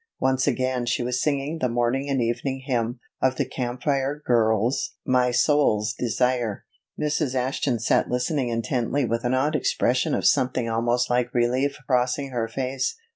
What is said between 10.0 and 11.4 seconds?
of something almost like